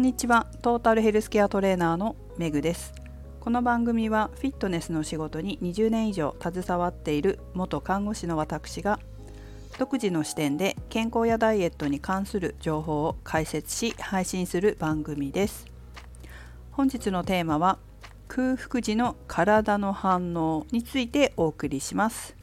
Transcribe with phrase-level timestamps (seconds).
[0.00, 0.46] んにちは。
[0.62, 2.94] トータルヘルスケアトレーナーのメグです。
[3.38, 8.98] この番組はフィットネスの仕事に20年以上携わっている元看護師の私が
[9.78, 15.66] 独自の視点で健康やダイエットに関する情報を解説し配信する番組です。
[16.72, 17.78] 本日のテーマは
[18.26, 22.34] 空腹時の体の反応についてお送りします。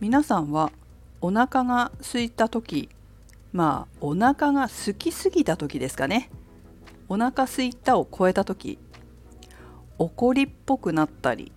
[0.00, 0.72] 皆さんは
[1.20, 2.88] お腹が空いた時
[3.52, 6.30] まあお腹が空きすぎた時ですかね。
[7.14, 8.78] お腹すいたを超えた時
[9.98, 11.52] 怒りっぽくなったり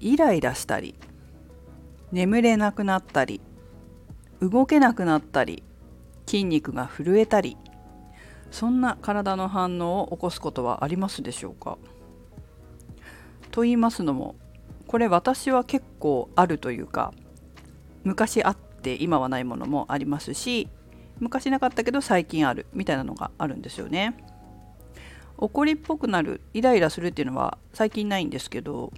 [0.00, 0.96] イライラしたり
[2.10, 3.40] 眠れなくなったり
[4.40, 5.62] 動けなくなったり
[6.26, 7.56] 筋肉が震えたり
[8.50, 11.78] そんな体の反応を起こすことはありますでしょうか？
[13.52, 14.34] と言いますのも
[14.88, 17.14] これ私は結構あるというか
[18.02, 20.66] 昔あって今はないものもありますし
[21.20, 24.16] 昔なかったけど最近あるみたいなのがあるんですよね。
[25.38, 28.92] 怒りっぽくなるイライラするっていうのは最近ないんですけど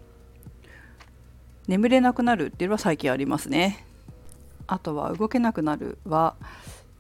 [1.67, 3.85] 眠れなくなるっていうのは最近ありますね。
[4.67, 6.37] あとは動けなくなるは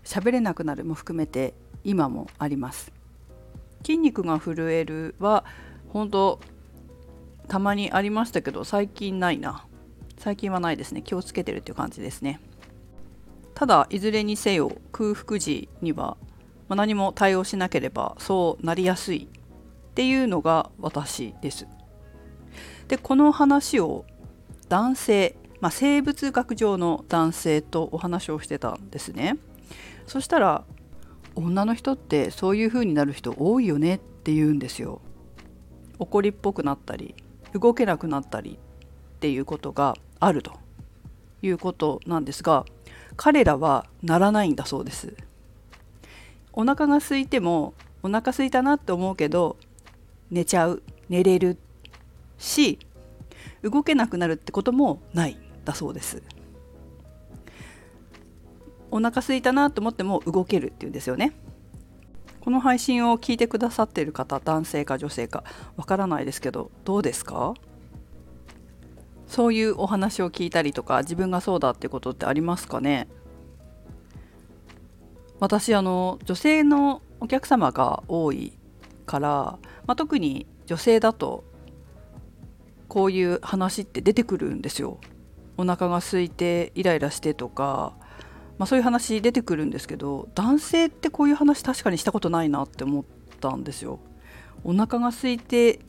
[0.04, 2.92] 喋れなくなるも含めて今もあります。
[3.82, 5.44] 筋肉が震えるは
[5.88, 6.40] 本当
[7.48, 9.64] たまにありましたけど最近ないな
[10.18, 12.40] 最近はないですね気をつけてるっていう感じですね
[13.54, 16.16] ただいずれにせよ空腹時には
[16.68, 21.66] ま何も対応しなければそうなりやすいっていうのが私です。
[22.88, 24.04] でこの話を
[24.68, 29.38] 男性、まあ、生物学上の男性とお話をしてたんですね。
[30.06, 30.64] そしたら
[31.34, 35.00] 女の人ってそういう風になる人多いよねって言うんですよ。
[35.98, 37.14] 怒りっぽくなったり
[37.52, 38.58] 動けなくなったり
[39.16, 40.52] っていうことがあると
[41.42, 42.64] いうことなんですが
[43.16, 45.14] 彼らはならないんだそうです
[46.60, 49.56] お腹が空いてもお腹空いたなって思うけど
[50.28, 51.56] 寝ちゃう寝れる
[52.36, 52.80] し
[53.62, 56.20] 動けなくなるってこともないだそうです。
[58.90, 61.32] お腹空いたなと思っても動けるっていうんですよね。
[62.40, 65.44] この配信を聞いてくださっている方男性か女性か
[65.76, 67.54] わからないですけどどうですか？
[69.28, 73.06] そういうお話を聞いたりとか自分がそうだってことってありますかね？
[75.40, 78.52] 私あの女性のお客様が多い
[79.06, 81.44] から、まあ、特に女性だと
[82.88, 84.98] こういう話って出てくるんですよ。
[85.56, 87.92] お腹が空いてイライラしてとか、
[88.58, 93.04] まあ、そういう話出てくるんですけど男性ってこういう話確かにしたことないなって思っ
[93.40, 93.98] たんですよ。
[94.64, 95.80] お腹が空いて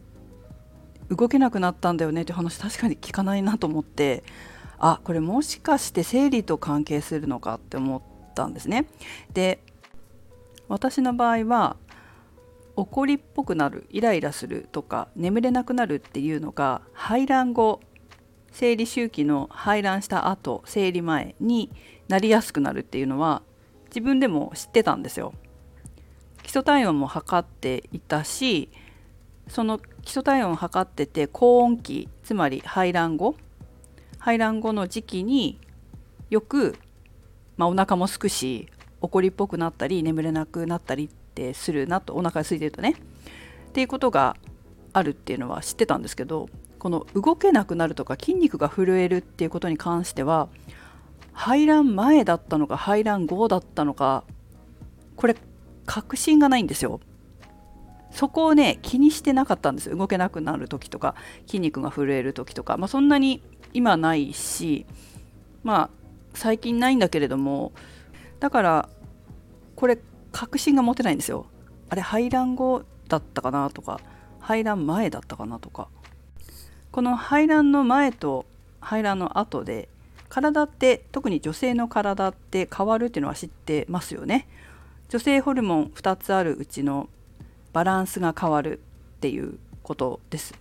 [1.09, 4.23] 動けなくなったんだよねって話確かに聞かないなと思って
[4.77, 8.01] あこれもしかして生理と関係するのかって思っ
[8.39, 8.87] たんですね。
[9.33, 9.59] で
[10.69, 11.75] 私の場合は
[12.75, 17.81] 怒りっぽくなるイライラするとか眠れなくなるっていうのが排卵後
[18.51, 21.69] 生理周期の排卵した後生理前に
[22.07, 23.41] なりやすくなるっていうのは
[23.87, 25.33] 自分でも知ってたんですよ。
[26.43, 28.69] 基礎体温も測っていたし
[29.49, 33.35] その基礎体温を測ってて高温期つまり排卵後
[34.19, 35.59] 排卵後の時期に
[36.29, 36.75] よく、
[37.59, 38.69] まあ、お腹もすくし
[39.01, 42.95] 怒りっぽくなったり眠れなくなったりってするなとお腹が空いてるとね。
[43.67, 44.37] っていうことが
[44.93, 46.47] あるっていうのは知ってたんですけど
[46.79, 50.47] この動けなくなるとか筋肉が震えるっていうことに関しては
[51.33, 54.23] 排卵前だったのか排卵後だったのか
[55.17, 55.35] これ
[55.85, 57.01] 確信がないんですよ。
[58.09, 61.13] そこをね気にしてなかったんです動けなくなる時とか
[61.45, 63.43] 筋肉が震える時とか、まあ、そんなに
[63.73, 64.85] 今ないし
[65.63, 65.98] まあ
[66.39, 67.73] 最近ないんだけれども
[68.39, 68.89] だから
[69.75, 69.99] これ
[70.31, 71.45] 確信が持てないんですよ。
[71.89, 73.99] あれ排卵後だったかなとか
[74.39, 75.89] 排卵前だったかなとか。
[76.91, 78.45] この排卵の前と
[78.79, 79.89] 排卵の後で
[80.29, 84.47] 体って特に女性の体って変わるっていうのは知ってますよね。
[85.09, 87.09] 女性ホルモン2つあるうちの
[87.73, 88.79] バランスが変わる
[89.17, 90.53] っていうことです。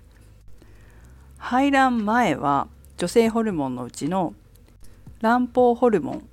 [1.36, 2.66] 排卵前は
[2.96, 4.34] 女性ホルモンのうちの
[5.20, 6.28] 卵胞ホルモン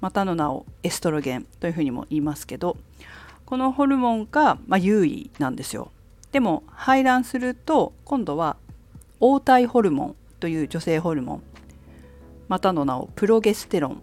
[0.00, 2.76] またの名をエストロゲンというふうにも言いますけど
[3.44, 5.90] このホルモンが、まあ、優位なんですよ。
[6.32, 8.56] でも排卵すると今度は
[9.18, 11.42] 黄体ホルモンという女性ホルモン
[12.48, 14.02] またの名をプロゲステロン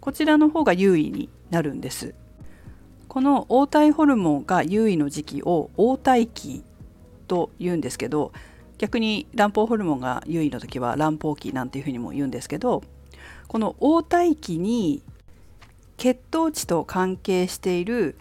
[0.00, 2.14] こちらの方が優位になるんです。
[3.08, 6.64] この黄体ホルモンが優位の時期を黄体期
[7.26, 8.32] と言うんですけど
[8.78, 12.82] 逆に卵胞ホルモンが優位の時は卵胞期なんていうふうにも言うんですけど
[13.48, 15.02] この黄体期に
[15.96, 18.16] 血糖値と関係している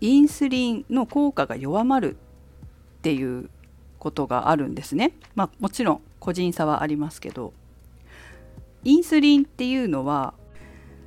[0.00, 3.50] インスリンの効果が弱まるっていう
[3.98, 5.12] ことがあるんですね。
[5.34, 7.52] まあ、もちろん個人差はありますけど
[8.84, 10.34] インスリンっていうのは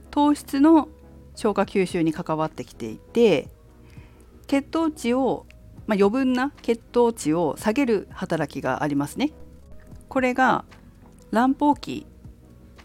[0.09, 0.89] 糖質の
[1.35, 3.47] 消化吸収に関わってきていて
[4.47, 5.45] 血糖値を、
[5.87, 9.31] まあ、余分な血糖値を下げる働きがありますね。
[10.09, 10.65] これが
[11.31, 12.05] 卵胞期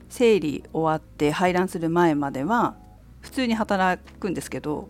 [0.09, 2.77] 生理終わって排卵する前までは
[3.21, 4.89] 普通に働くんですけど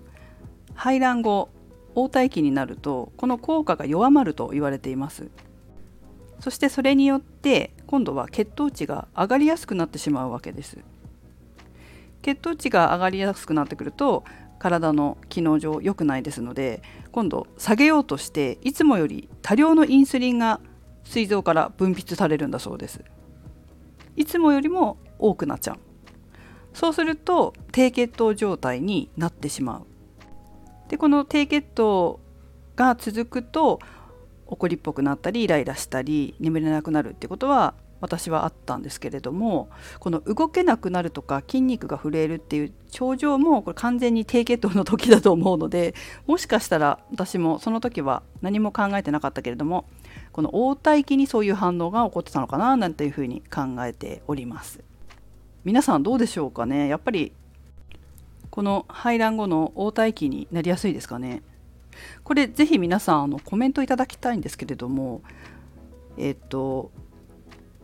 [0.74, 1.48] 排卵後
[1.94, 5.28] 黄体期になるとこの効果が弱まると言われています。
[6.40, 10.78] そしてそれによって今度は血糖値が上がりやすくなってしまうわけです。
[12.20, 14.24] 血糖値が上がりやすくなってくると
[14.58, 16.82] 体の機能上良くないですので
[17.12, 20.60] 今度下げようとしていつもより多量のインスリンが
[21.04, 23.02] 膵臓から分泌されるんだそうです。
[24.16, 25.78] いつもよりも多くなっちゃう。
[26.72, 29.86] そうすると低血糖状態になってしまう。
[30.88, 32.20] でこの低血糖
[32.76, 33.80] が続くと
[34.46, 45.94] 怒りっぽくなったりイライラしたり眠れなくなるってことは私はあったんですけれどもこの動けなくなるとか筋肉が震えるっていう症状もこれ完全に低血糖の時だと思うので
[46.26, 49.88] もしかしたら私もその時は何も考えてなかったけれども
[50.36, 54.80] この黄体期にそういう反応が起こってたのかななんていうふうに考えております。
[55.64, 56.88] 皆さんどうでしょうかね？
[56.88, 57.32] やっぱり
[58.50, 61.40] この排卵後の黄体期になりやすいですかね？
[62.22, 65.22] これぜひ皆さんあのコメントいただきたいんですけれども
[66.18, 66.90] えっと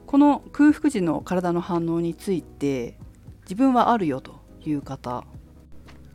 [0.07, 2.99] この空腹時の体の反応について
[3.45, 4.35] 自分はあるよと
[4.67, 5.25] いう方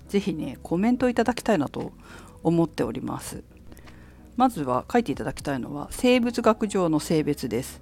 [0.07, 1.94] ぜひねコメントいただきたいなと
[2.44, 3.44] 思っております。
[4.38, 7.81] まずは書いていただきたいのは生物学上の性別です。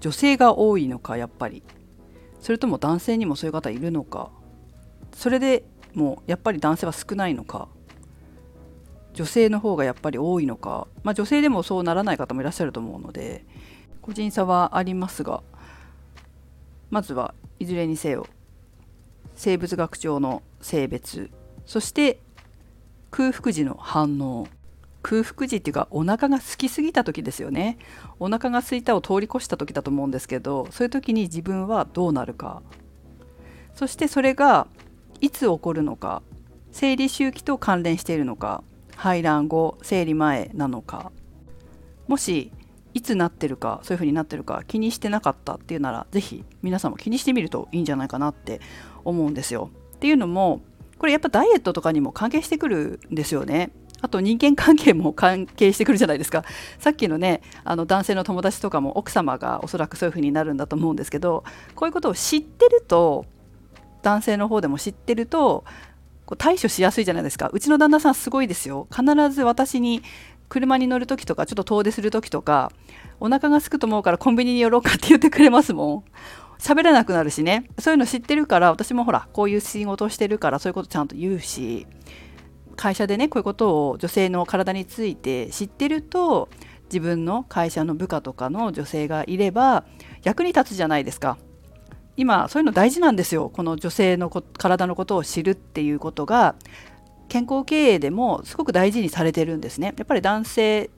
[0.00, 1.62] 女性が多いのかやっぱり。
[2.40, 4.30] それとも男性にもそういう方いるのか。
[5.12, 5.64] それで
[5.94, 7.68] もやっぱり男性は少ないのか。
[9.12, 13.44] 女性の方がやっぱり多いのか、まあ、女性でもそうならない方もいらっしゃると思うので
[14.00, 15.42] 個人差はありますが
[16.90, 18.28] まずはいずれにせよ
[19.34, 21.30] 生物学上の性別。
[21.66, 22.20] そして
[23.10, 24.46] 空腹時の反応。
[25.08, 27.78] 空腹時っていうかお腹が空きすぎた時ですよね。
[28.20, 32.62] お腹が空いたを通り越した時だと思うんですけどそういう時に自分はどうなるか。
[33.74, 34.66] そしてそれが
[35.22, 36.20] いつ起こるのか。
[36.72, 38.62] 生理周期と関連しているのか。
[38.96, 41.10] 排卵後生理前なのか。
[42.06, 42.52] もし
[42.92, 48.60] いつなってるかそういう風になってるか気にしてなかったっていうなら是非皆さんも気にしてみるといいんじゃないかなって
[49.04, 49.70] 思うんですよ。
[49.94, 50.60] っていうのも
[50.98, 53.70] これやっぱダイエットとかにも関係してくるんですよね。
[54.00, 56.44] あと人間関係も関係してくるじゃないですか。
[56.78, 63.26] さっきのねあの男性の友達とかも奥様がおそらくそういう風になるんだと思うんですけどこういうことを知ってると
[64.02, 65.64] 男性の方でも知ってると
[66.26, 67.50] こう対処しやすいじゃないですか。
[67.52, 68.86] うちの旦那さんすごいですよ。
[68.94, 70.02] 必ず私に
[70.48, 72.72] 車に乗る時とかちょっと遠出する時とか
[73.20, 76.04] お腹が空くと思うからコンビニに寄ろうかって言ってくれますもん。
[76.58, 77.68] 喋れなくなるしね。
[77.78, 81.86] そういうの知ってるから私もほらこういう仕事をしてるからそういうことちゃんと言うし。
[82.78, 86.48] 会社でねこういうことを女性の体について知ってると
[86.84, 89.84] 自分の会社の部下とかの女性がいれば
[90.22, 91.36] 役に立つじゃないですか
[92.16, 96.54] 今そういうの大事なんですよこの女性の体のことを知るっていうことが
[97.28, 99.94] 健康経営でもすごく大事にされてるんですね。
[99.98, 100.90] やっぱり男性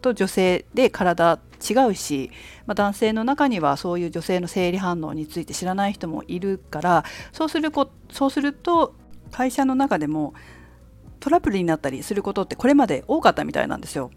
[0.00, 2.30] と女性で体違うし、
[2.66, 8.94] まあ、男性の中にはそういう女性の生理反応について知らない人もいるからそうするこそうすると
[9.32, 10.34] 会社の中でも
[11.24, 14.10] トラブルになったりすることってこれまで多かったみたいなんですよ。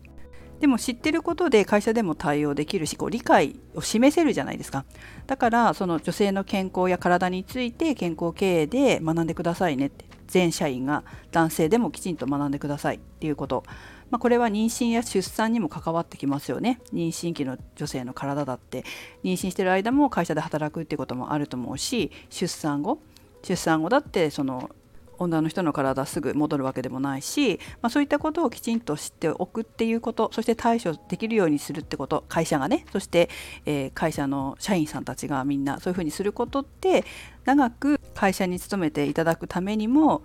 [0.60, 4.84] でも知ってることで会社でも対応できるしこう理解を示せるじゃないですか。
[5.26, 13.64] だからその女性の健康や体について健康経営で学んでくださいねって全社員が男性でもきちんと学んでくださいっていうこと、
[14.10, 16.82] まあ、これは妊娠や出産にも関わってきますよね。
[16.92, 18.84] 妊娠期の女性の体だって。
[19.24, 23.00] 妊娠してる間も会社で働くっていうこともあると思うし出産後
[23.44, 24.70] 出産後だってその
[25.18, 33.30] 女の人の体すぐ戻るわけでもないし、まあ、そういったことをきちんと知っておくっていうことそして対処できるようにするってこと会社がねそして、
[33.66, 37.04] えー、会社の社員さんたちがみんなそういうふうにすることって
[37.46, 40.24] 長く会社に勤めていただくためにも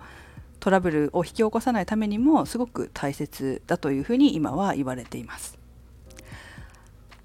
[0.59, 5.57] トラブルを引き起こさないためにもすごく大切だというふうに今は言われています。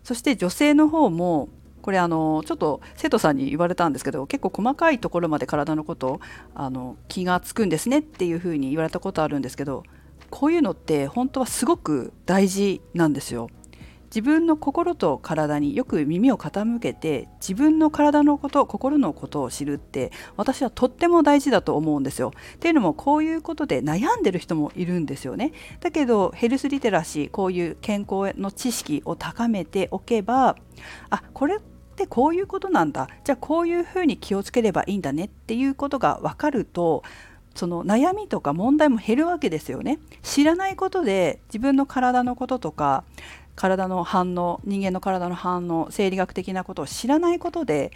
[0.03, 1.49] そして女性の方も
[1.89, 6.21] これあのちょっと生徒さんに言われたんですけど結構細かいところまで体のこと
[6.55, 9.85] あの気がつくんですねっていうふうに言われたことあるんですけど
[10.29, 13.49] こういうのって本当はすごく大事なんですよ。
[14.11, 22.33] 自分の心と体によく耳を傾けて自分の体のこと心のことを知るって私はとっても大事だと思うんですよ。
[22.57, 25.53] っていうのもこういうことで悩んでる人もいるんですよね。
[25.81, 30.57] だけどヘルスリテラシーこういう健康の知識を高めておけば
[31.09, 33.09] あこれってこういうことなんだ。
[33.25, 37.03] じゃあこういうふうに気をつければいいんだねっていうことが分かると
[37.55, 39.99] その悩みとか問題も減るわけですよね。
[40.23, 43.05] 知らないことで自分の体のこととか
[43.57, 47.91] 体の反応人間の体の反応生理学的なことを知らないことで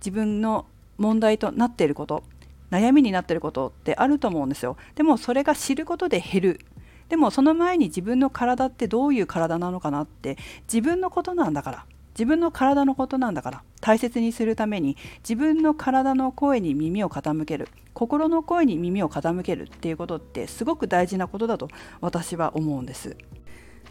[0.00, 0.66] 自分の
[0.98, 2.22] 問題となっていること
[2.70, 4.76] 悩みになってることってあると思うんですよ。
[4.94, 6.60] でもそれが知ることで減る。
[7.08, 11.84] でもその前に自分の体ってどういう体なのかなって自分のことなんだから。
[12.16, 21.68] 自分の体のことなんだから大切にするために自分の体の声に耳を傾ける心の声に耳を傾けるっていうことってすごく大事なことだと
[22.00, 23.16] 私は思うんです。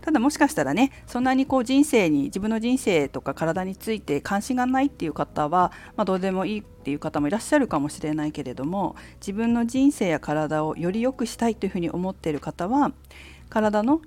[0.02, 12.92] ただもしかしたらねそんなにこう人生に自分の人生とか体について関心がないっていう方は、まあ、どうでもいいっていう方もいらっしゃるかもしれないけれども自分の人生や体をより良くしたいというふうに思っている方は
[13.50, 14.00] 体の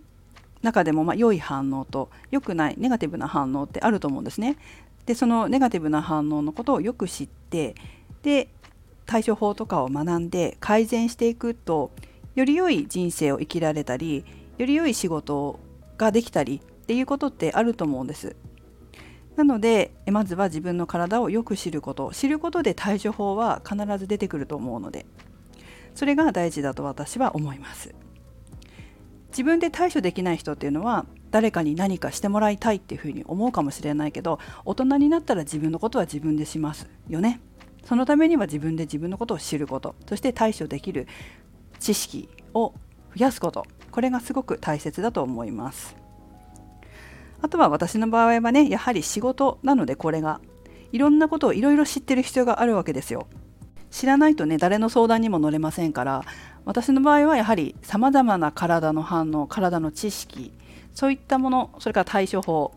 [0.63, 4.57] 中でもま良い反応と良くないネガティブな反応ってあると思うんですね。
[5.07, 7.75] でそのネガティブな反応のことをよく知って
[8.23, 8.49] で
[9.07, 11.93] 対処法とかを学んで改善していくと
[12.35, 14.25] より良い人生を生きられたり
[14.59, 15.59] より良い仕事
[15.97, 18.37] ができたりっていうことってあると思うんです。
[19.39, 25.07] なのでまずは自分の体をよく知ること知ることで対処法は必ず出てくると思うので
[25.95, 27.95] それが大事だと私は思います
[29.29, 37.41] 自分で対処できない人っていうのは誰かに何かしてもらいたいっていうふうに思うかもしれないけど大人になったら自分のことは自分でしますよね。
[37.85, 39.95] そのためには自分で自分のことを知ること。
[40.07, 41.07] そして対処できる
[41.79, 42.75] 知識を
[43.17, 43.65] 増やすこと。
[43.91, 45.97] これがすごく大切だと思います。
[47.41, 50.41] あとは私の場合はねやはり仕事なのでこれが。
[50.91, 53.27] いろんなことをいろいろ知ってる必要があるわけですよ。
[53.91, 56.25] 知らないとね誰の相談にも乗れませんから
[56.65, 60.53] 私の場合はやはりさまざまな体の反応体の知識
[60.95, 62.73] そういったものそれから対処法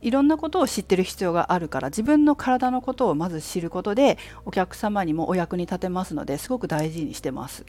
[0.00, 7.66] いろんなことを知ってる必要があるから自分の体のことをまず知ることでお客様にもお役に立てますのですごく大事にしてます。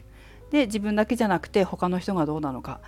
[0.50, 2.80] で自分だけじゃなくて他の人がどうなのか、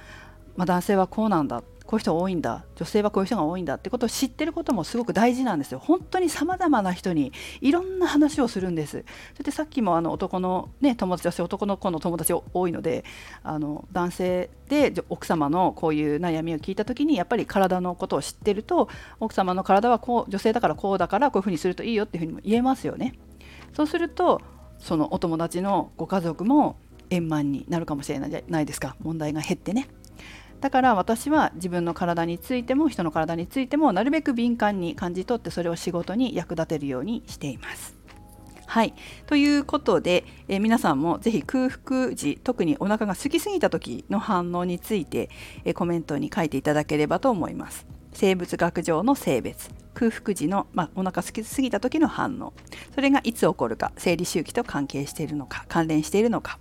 [0.57, 5.79] まあ、男性はこうなんだこういう人が多いんだ女性はこういう人が多いんだってことを知ってることもすごく大事なんですよ。
[5.79, 9.05] 本当にさまざまな人にいろんな話をするんです。
[9.35, 13.05] それでさっきもあの男の、ね、友達私男の子の友達多いので
[13.43, 18.89] あの男性で奥様のこういう悩みを聞いた時にやっぱり体のことを知ってると
[19.21, 23.19] 奥様の体はこう女性だからこうだからこういうふうにするといいよっていうふうにも言えますよね。
[23.75, 24.41] そうすると
[24.79, 26.77] そのお友達のご家族も
[27.11, 28.97] 円満になるかもしれないじゃないですか。
[29.01, 29.89] 問題が減ってね。
[30.63, 37.97] だから私は自分の体についても人の体についてもなるべく敏感に感じ取ってそれを仕事に役立てるようにしています。
[38.65, 38.95] はい
[39.27, 45.31] ということで、え、皆さんもぜひ空腹時特にお腹が空きすぎた時の反応について、
[45.65, 47.85] え、コメントに書いていただければと思います。
[48.13, 52.53] 生物学上の性別空腹時の、まあ、お腹空きすぎた時の反応
[52.95, 56.59] それがいつ起こるか生理周期と関係しているのか関連しているのか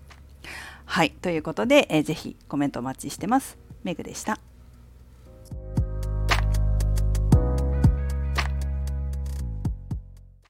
[0.86, 3.71] はいということで、えー、ぜひコメントお待ちしてます。
[3.84, 4.40] メグでした。